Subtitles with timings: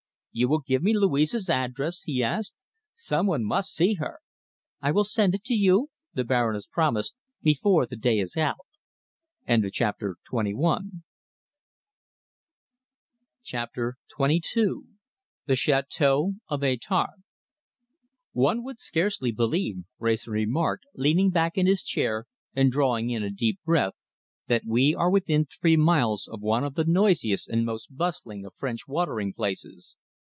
[0.33, 2.55] "You will give me Louise's address?" he asked.
[2.95, 4.19] "Some one must see her."
[4.81, 8.55] "I will send it you," the Baroness promised, "before the day is out."
[9.45, 11.01] CHAPTER XXII
[13.43, 13.93] THE
[15.49, 17.09] CHÂTEAU OF ÉTARPE
[18.31, 22.25] "One would scarcely believe," Wrayson remarked, leaning back in his chair
[22.55, 23.95] and drawing in a long deep breath,
[24.47, 28.55] "that we are within three miles of one of the noisiest and most bustling of
[28.55, 29.97] French watering places."